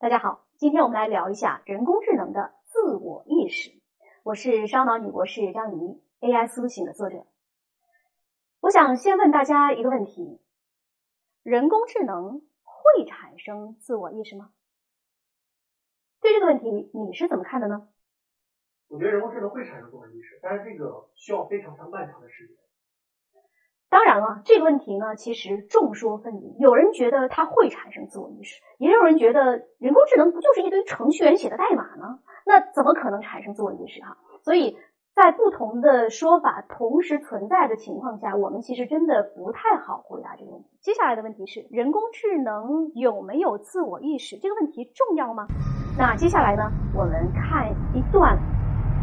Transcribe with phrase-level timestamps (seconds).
[0.00, 3.72] 大家好，今天我们来聊一下人工智能的自我意识。
[4.22, 7.26] 我是烧脑女博士张怡，AI 苏醒的作者。
[8.60, 10.40] 我想先问大家一个问题：
[11.42, 14.52] 人工智能会产生自我意识吗？
[16.20, 17.88] 对这个问题你是怎么看的呢？
[18.86, 22.56] 我觉得人工智能会产生自我意识，但是这个需要非常长漫长的时间。
[23.90, 26.54] 当然了，这个问题呢，其实众说纷纭。
[26.58, 32.18] 有人觉得它会产生自我意识，也有人觉得人工智能不就是一堆程序员写的代码呢？
[32.44, 34.18] 那怎么可能产生自我意识哈？
[34.42, 34.76] 所以
[35.14, 40.68] 在不同的说法同时存在的情况下，我们其实真的不太好回答这个问题。
[40.80, 44.36] 接下来的问题是，人工智能有没有自我意识？
[44.36, 45.46] 这个问题重要吗？
[45.98, 48.38] 那接下来呢，我们看一段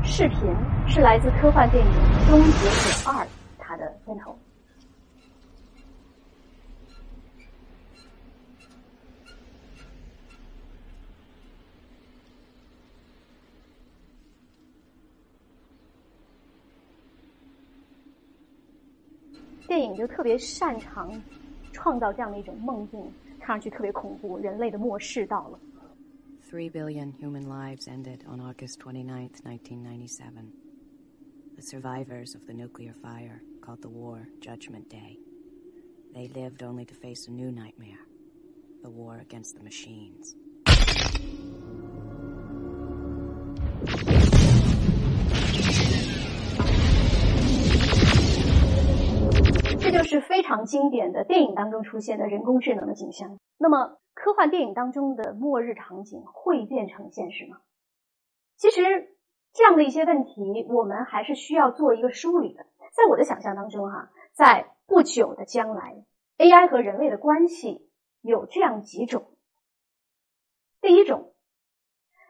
[0.03, 0.39] 视频，
[0.87, 1.91] 是来自科幻电影
[2.29, 3.25] 《终结者二》
[3.57, 4.35] 它的片头。
[19.74, 21.10] 电影就特别擅长
[21.72, 23.00] 创造这样的一种梦境，
[23.38, 25.58] 看上去特别恐怖，人类的末世到了。
[26.50, 30.52] Three billion human lives ended on August 29th, 1997.
[31.54, 35.18] The survivors of the nuclear fire called the war Judgment Day.
[36.12, 38.00] They lived only to face a new nightmare
[38.82, 40.34] the war against the machines.
[50.35, 53.39] 非常经典的电影当中出现的人工智能的景象。
[53.57, 57.61] 那么，科幻电影当中的末日场景会变成现实吗？
[58.57, 59.15] 其实，
[59.53, 62.65] 这样的一些问题，我们还是需要做一个梳理的。
[62.91, 66.03] 在我的想象当中，哈，在不久的将来
[66.37, 69.37] ，AI 和人类的关系有这样几种。
[70.81, 71.31] 第一种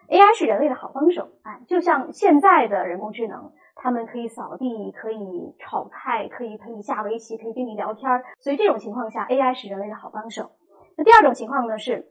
[0.10, 3.52] ，AI 是人类的好帮手，哎，就像现在的人工智能。
[3.78, 10.52] 他们可以扫地，可以炒菜，可以陪你下围棋，可以跟你聊天所以这种情况下，AI 是人类的好帮手。
[10.96, 12.10] 那第二种情况呢是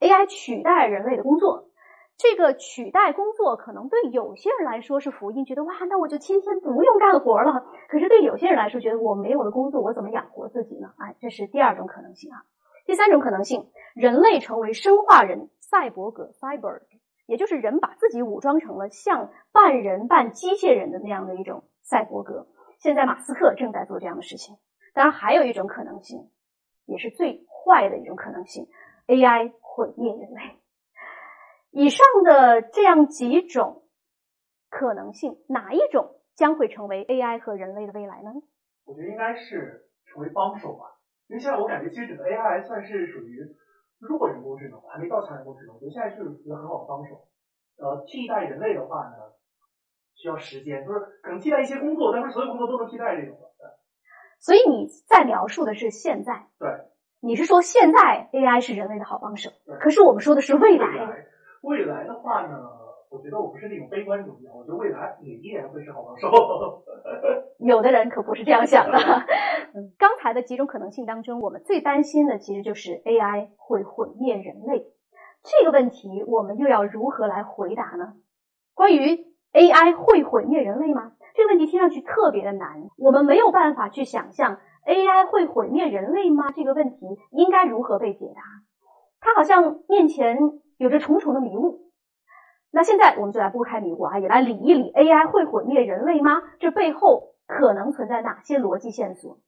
[0.00, 1.68] ，AI 取代人类的工作。
[2.18, 7.64] 这个取代工作可能对有些人来说是福音，觉得哇，那我就天天不用干活了。
[7.88, 10.92] 可是对有些人来说，觉得我没有了工作，我怎么养活自己呢？
[10.98, 12.42] 哎，这是第二种可能性啊。
[12.84, 16.82] 第三种可能性，人类成为生化人，赛博格 （cyber）。
[17.26, 22.46] 也就是人把自己武装成了像半人半机械人的那样的一种赛博格。
[22.78, 24.56] 现在马斯克正在做这样的事情。
[24.94, 26.30] 当然，还有一种可能性，
[26.86, 28.66] 也是最坏的一种可能性
[29.06, 30.58] ：AI 毁灭人类。
[31.70, 33.82] 以上的这样几种
[34.70, 38.32] 可能性，哪一种将会成为 AI 和人类的未来呢？
[38.86, 40.96] 我觉得应该是成为帮手吧。
[41.28, 43.54] 因为现在我感觉，其实整个 AI 算是属于。
[44.00, 47.26] 弱人工智能还没到强人工智能，我觉得现在是一个很好的帮手。
[47.78, 49.16] 呃，替代人类的话呢，
[50.14, 53.48] 需要时间，就是可能替代一些工作，但是所有工作都能替代这种的。
[54.40, 56.68] 所以你在描述的是现在，对，
[57.20, 59.50] 你是说现在 AI 是人类的好帮手，
[59.80, 60.86] 可是我们说的是未来。
[61.62, 62.56] 未来的话呢，
[63.10, 66.84] 我觉得我不是那种悲观主义，我觉得未来也依然会是好帮手。
[67.58, 68.98] 有的人可不是这样想的。
[69.98, 74.86] 刚才的几种可能性当中，我们最担心的其实就是 AI 会毁灭人类。
[75.42, 78.14] 这个问题我们又要如何来回答呢？
[78.74, 81.12] 关于 AI 会毁灭人类吗？
[81.34, 86.50] 这个问题听上去特别的难，我们没有办法去想象 AI 会毁灭人类吗？
[86.52, 88.42] 这个问题应该如何被解答？
[89.20, 90.38] 它好像面前
[90.76, 91.90] 有着重重的迷雾。
[92.70, 96.42] 那现在我们就来拨开迷雾啊，也来理一理 AI 会毁灭人类吗？
[96.58, 97.34] 这背后。
[97.48, 99.38] 可能存在哪些逻辑线索？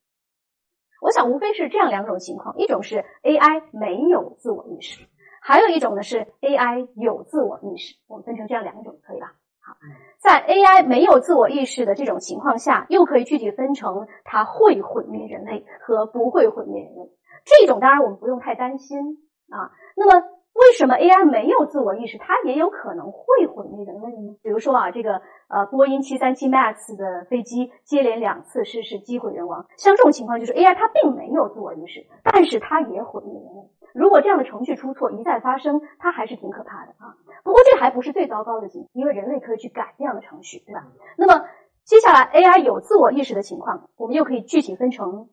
[1.00, 5.06] 我想无非是这样两种情况：一种是 AI 没有自我意识，
[5.42, 7.96] 还有一种呢是 AI 有自我意识。
[8.06, 9.32] 我们分成这样两种，可以吧？
[9.60, 9.76] 好，
[10.18, 17.10] 在 AI 没有自我意识的这种情况下，又可以具体分成它会毁灭人类和不会毁灭人类。
[17.44, 18.98] 这种当然我们不用太担心
[19.50, 19.72] 啊。
[19.96, 20.39] 那么。
[20.52, 24.36] 为什么 AI 没有自我意识，它也有可能会毁灭人类呢？
[24.42, 29.66] 比如说啊，这个呃，波音737 MAX 的飞机接连两次失事，机毁人亡。
[29.76, 33.70] 像这种情况，就是 AI 它并没有自我意识，但是它也毁灭人类。
[33.94, 37.16] 如果这样的程序出错一再发生，它还是挺可怕的啊。
[37.42, 40.86] 不过这还不是最糟糕的情，因为人类可以去改这样的程序，对吧？
[41.16, 41.46] 那么
[41.84, 45.30] 接下来 AI 有自我意识的情况，我们又可以具体分成，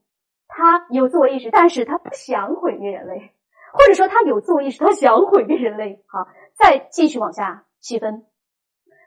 [0.47, 3.31] 它有自我意识，但是它不想毁灭人类。
[3.73, 6.03] 或者说他有自我意识，他想毁灭人类。
[6.07, 8.25] 好，再继续往下细分。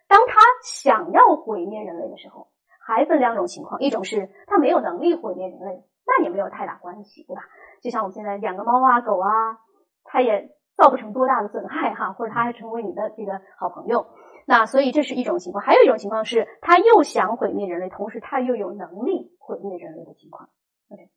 [0.09, 2.49] 当他想要毁灭人类的时候，
[2.85, 7.43] 还分两种情况：一种是他没有能力毁灭人类，那也没有太大关系，对吧？
[7.83, 9.59] 就像我们现在养个猫啊、狗啊，
[10.05, 14.07] 它也造不成多大的损害哈，或者他还成为你的这个好朋友。
[14.47, 20.51] 那所以这是一种情况，还有一种情况是，他又想毁灭人类，同时他又有能力毁灭人类的情况。
[20.91, 21.09] OK，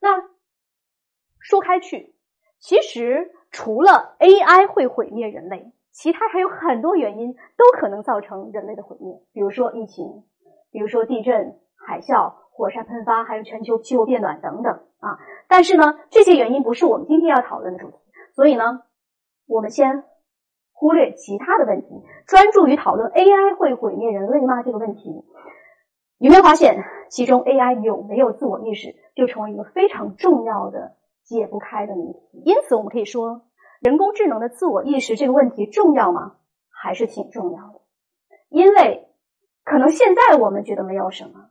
[0.00, 0.22] 那
[1.40, 2.14] 说开去，
[2.58, 10.24] 其实除了 AI 会毁灭人类，其他还有很多原因都可能造成人类的毁灭，比如说疫情，
[10.70, 15.18] 比如说地震、海啸、火山喷发，还有全球气候变暖等等啊。
[15.48, 17.96] 但是呢，这些原因不是我们今天要讨论的主题，
[18.34, 18.82] 所以呢，
[19.46, 20.04] 我们先。
[20.78, 21.88] 忽略其他的问题，
[22.26, 25.24] 专注于讨论 AI 会毁灭人类吗这个问题，
[26.18, 32.42] 有没有发现其中 AI 有没有自我意识，就成为一个非常重要的解不开的谜题。
[32.46, 33.42] 因此，我们可以说，
[33.80, 36.36] 人工智能的自我意识这个问题重要吗？
[36.70, 37.80] 还是挺重要的。
[38.48, 39.08] 因为
[39.64, 41.50] 可能现在我们觉得没有什么，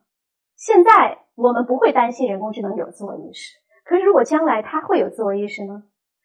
[0.55, 3.57] 现在我们不会担心人工智能有自我意识。
[3.83, 5.83] 可是，如果将来它会有自我意识呢？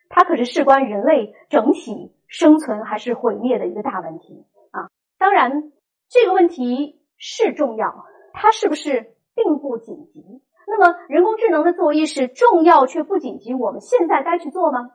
[0.08, 2.14] 它可是事关人类整体。
[2.32, 4.86] 生存还是毁灭的一个大问题啊！
[5.18, 5.72] 当然，
[6.08, 10.40] 这个问题是重要，它是不是并不紧急？
[10.70, 14.92] 那么，人工智能的自我意识重要却不紧急，我们现在该去做吗？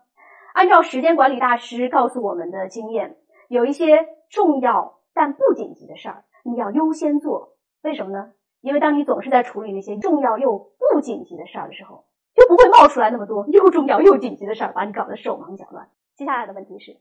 [0.54, 3.18] 按照时间管理大师告诉我们的经验，
[3.50, 7.58] 有一些重要但不紧急的事儿，你要优先做。
[7.84, 8.32] 为什么呢？
[8.62, 15.90] 因为当你总是在处理那些重要又不紧急的事儿的时候，就不会冒出来那么多又重要又紧急的事儿，把你搞得手忙脚乱。
[16.16, 16.98] 接下来的问题是。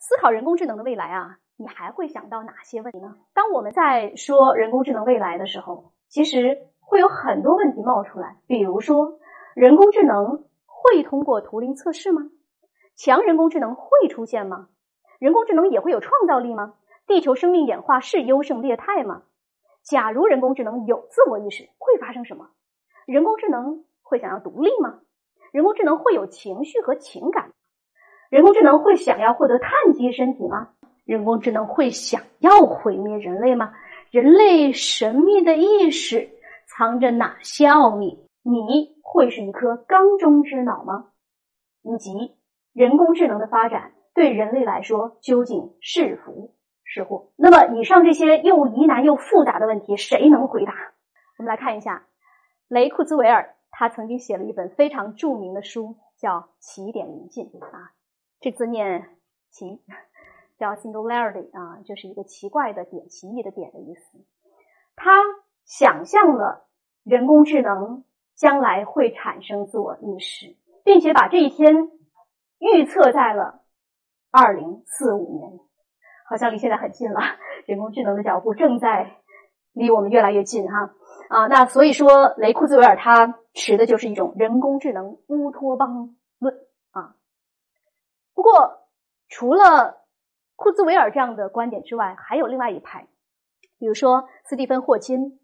[0.00, 3.16] 思考人工智能的未来啊，你还会想到哪些问题呢？
[3.34, 8.36] 当我们在说人工智能未来的时候，其实会有很多问题冒出来。
[8.46, 9.18] 比如说，
[9.54, 12.30] 人工智能会通过图灵测试吗？
[12.96, 14.68] 强人工智能会出现吗？
[15.18, 16.74] 人工智能也会有创造力吗？
[17.06, 19.22] 地球生命演化是优胜劣汰吗？
[19.82, 22.48] 假如人工智能有自我意识，会发生什么？
[23.06, 25.00] 人工智能会想要独立吗？
[25.52, 27.52] 人工智能会有情绪和情感？
[28.28, 30.70] 人工智能会想要获得碳基身体吗？
[31.04, 33.72] 人工智能会想要毁灭人类吗？
[34.10, 36.30] 人类神秘的意识
[36.66, 38.26] 藏着哪些奥秘？
[38.42, 41.10] 你会是一颗缸中之脑吗？
[41.82, 42.34] 以及
[42.72, 47.32] 人工智能的发展对人类来说究竟是福是祸？
[47.36, 50.72] 那么，以上这些又疑难又复杂的问题，谁能回答？
[51.38, 52.06] 我们来看一下，
[52.66, 57.92] 雷库兹韦尔他曾经写了一本非常著名的书，叫《起点临近》啊。
[58.40, 59.10] 这字念
[59.50, 59.82] 起，
[60.58, 64.18] 叫 singularity 啊，就是一个奇怪的点，奇异的点的意思。
[64.96, 65.12] 他
[65.64, 66.66] 想象了
[67.04, 71.90] 人工智能将来会产生自我意识，并且把这一天
[72.58, 73.62] 预测在了
[74.30, 75.60] 二零四五年，
[76.28, 77.20] 好像离现在很近了。
[77.66, 79.18] 人工智能的脚步正在
[79.72, 80.94] 离我们越来越近哈
[81.28, 81.46] 啊！
[81.46, 86.54] 那所以说，雷库兹韦尔他持的就是一种人工智能乌托邦论
[86.90, 87.14] 啊。
[88.34, 88.88] 不过，
[89.28, 89.98] 除了
[90.58, 93.06] 库兹韦尔这样的观点之外，还有另外一派，
[93.78, 95.38] 比如说斯蒂芬·霍金，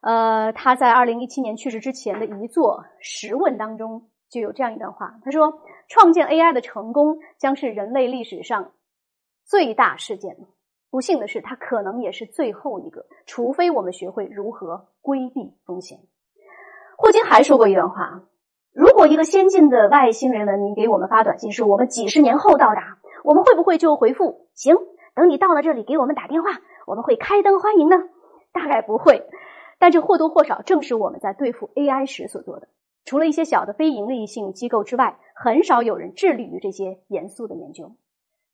[0.00, 8.72] 呃，他在二零一七年去世之前的一座十问当中就有这样一段话，他说：“创建 AI 的成功将是人类历史上
[9.44, 10.36] 最大事件。
[10.90, 16.00] 不幸的是，它可能也是最后一个，除非我们学会如何规避风险。”
[16.98, 18.24] 霍金还说过一段话。
[18.72, 24.76] 如果一个先进的外星人文明给我们发短信说我们几十年后到达，我们会不会就回复行？
[25.14, 26.50] 等你到了这里给我们打电话，
[26.86, 27.96] 我们会开灯欢迎呢？
[28.52, 29.26] 大概不会。
[29.78, 32.68] 但这或多或少正是我们在对付 AI 时所做的。
[33.04, 37.96] 除了一些小的非盈利性机构之外，很少有人致力于这些严肃的研究。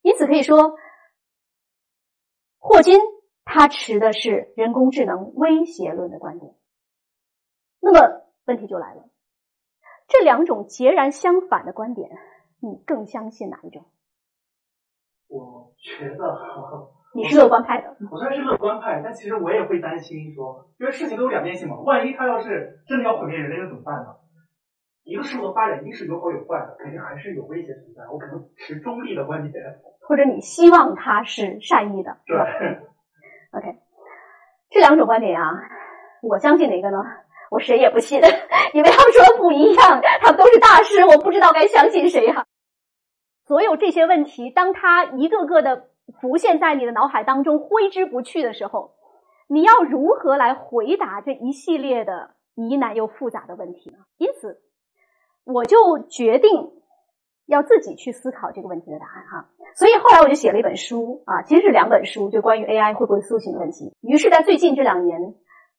[0.02, 0.76] 因此可以说，
[2.58, 3.00] 霍金
[3.44, 6.54] 他持的是人工智能威胁论的观点。
[7.80, 9.04] 那么问题就来了。
[10.08, 12.10] 这两种截然相反的观点，
[12.60, 13.86] 你更相信哪一种？
[15.34, 16.38] 我觉得
[17.14, 17.96] 你是乐观派的。
[18.10, 21.76] 我虽然是乐观派，但其实我也会担心说，因为事情都有两面性嘛。
[21.80, 24.14] 万一他要是真的要毁灭人类，那怎么办呢？
[25.02, 28.02] 一个事物的发展，一定是有好有坏的，肯定还是有威胁存在。
[28.10, 29.52] 我可能持中立的观点，
[30.08, 32.16] 或者你希望他是善意的。
[32.26, 32.36] 对。
[33.58, 33.76] OK，
[34.70, 35.50] 这两种观点啊，
[36.22, 36.98] 我相信哪个呢？
[37.50, 38.18] 我谁也不信，
[38.72, 42.46] 因为他们说的不一样，他们都是大师，我不知道该相信谁哈。
[43.46, 45.88] 所有这些问题，当他一个个的
[46.20, 48.92] 浮现在你的脑海当中挥之不去的时候，
[49.48, 53.98] 你要如何来回答这一系列的疑难又复杂的问题呢？
[54.18, 54.60] 因此，
[55.44, 56.72] 我就决定
[57.46, 59.50] 要自己去思考这个问题的答案哈。
[59.76, 63.92] 所以后来我就写了一本书啊，其实是两本书，就关于 AI 会不会苏醒的问题。
[64.00, 65.34] 于是，在最近这两年。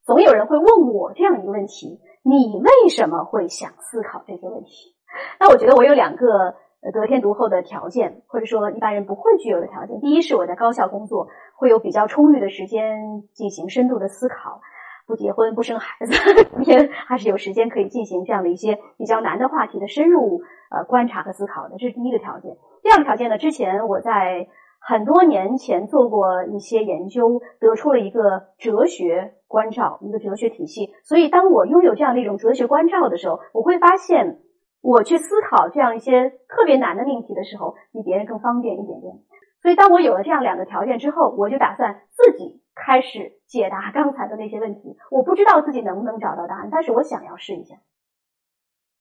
[0.06, 4.96] 总有人会问我这样一个问题：你为什么会想思考这些问题？
[5.40, 6.54] 那我觉得我有两个
[6.92, 10.00] 得天独厚的条件，或者说一般人不会具有的条件。
[10.00, 14.62] 第一是我在高校工作，会有比较充裕的时间进行深度的思考，
[15.08, 16.13] 不结婚不生孩子，
[16.70, 21.75] 也还是有时间可以进行这样的一些比较难的话题的深入呃观察和思考的。
[21.80, 22.56] 这是第一个条件。
[22.84, 24.48] 第二个条件呢，之前我在
[24.80, 30.94] 很多年前做过一些研究，得出了一个哲学关照，一个哲学体系。
[31.04, 34.42] 所以当我拥有这样的一种哲学关照的时候，我会发现。
[34.86, 39.15] 我去思考这样一些特别难的命题的时候，比别人更方便一点点。
[39.63, 44.96] 所以，当我有了这样两个条件之后，我就打算自己开始解答刚才的那些问题。
[45.10, 47.77] 我不知道自己能不能找到答案，但是我想要试一下。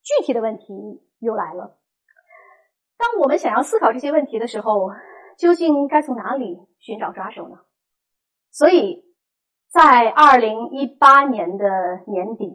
[0.02, 1.76] 具体的问题又来了：
[2.96, 4.90] 当我们想要思考这些问题的时候，
[5.36, 7.58] 究竟该从哪里寻找抓手呢？
[8.50, 9.04] 所以
[9.68, 11.66] 在二零一八年的
[12.06, 12.50] 年底，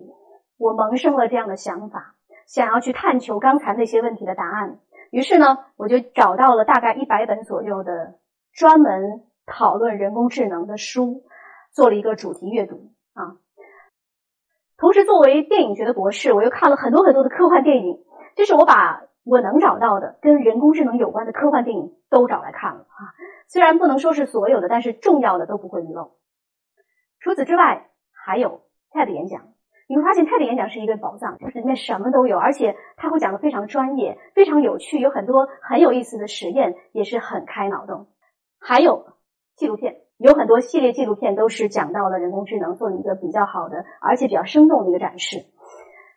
[0.57, 2.15] 我萌生了这样的想法。
[2.49, 4.79] 想要去探求刚才那些问题的答案，
[5.11, 8.15] 于是呢，我就找到了大概一百本左右的
[8.51, 11.23] 专门讨论人工智能的书，
[11.71, 13.37] 做了一个主题阅读啊。
[14.77, 18.03] 同时，作为电影学的博士，我又看了很多很多的科幻电影，
[18.35, 23.13] 就是我把我能找到的跟人工智能有关的科幻电影都找来看了啊。
[23.47, 26.15] 虽然不能说是所有的，但是重要的都不会遗漏。
[27.19, 29.53] 除此之外，还有 TED 演讲。
[29.89, 38.05] 你会发现，他的演讲是一个宝藏，就是里面什么都有，而且他会讲的非常专业，非常有趣，有很多很有意思的实验，也是很开脑洞。
[38.59, 39.07] 还有
[39.55, 45.37] 纪录片，有很多系列纪录片都是讲到了人工智能，做了一个比较好的，而且比较生动的一个展示。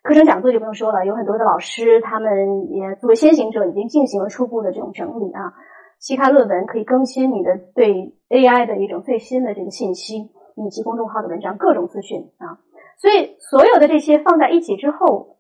[0.03, 5.55] 课程讲座就不用说了，有很多的老师，他们也作为先行者，已经进行了初步的这种整理啊。
[5.99, 12.59] 期刊论文可以更新你的对 AI 的一种最新的这个信息，以及公众号的文章，各种资讯啊。
[12.99, 15.39] 所以，所有的这些放在一起之后，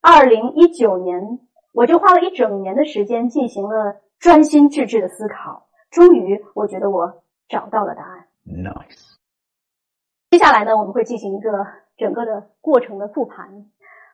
[0.00, 1.38] 二零一九年，
[1.72, 5.68] 我就花了一整年的时间进行了专心致志的思考。
[5.90, 8.26] 终于，我觉得我找到了答案。
[8.44, 9.14] Nice。
[10.30, 13.66] 接下来呢，我们会进行一个整个的过程的复盘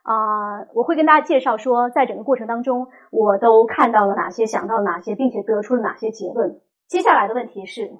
[0.02, 6.60] 啊，我会跟大家介绍说，在整个过程当中，我都看到了哪些，想到了哪些，并且得出了哪些结论。
[6.88, 7.92] 接下来的问题是。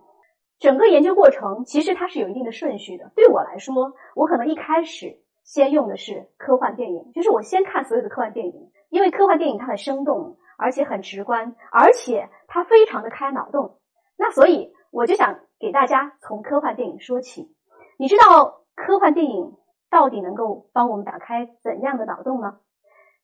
[0.63, 3.11] 整个研究过程其实它是有一定的顺序的。
[3.17, 13.81] 对我来说，我可能一开始先用的是科幻电影，就是我先看所有的科幻电影，因为科幻电影它很生动，而且很直观，而且它非常的开脑洞。
[14.17, 17.53] 那所以我就想给大家从科幻电影说起。
[17.99, 19.57] 你知道科幻电影
[19.91, 22.61] 到底能够帮我们打开怎样的脑洞呢？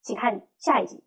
[0.02, 1.04] 请看下一集。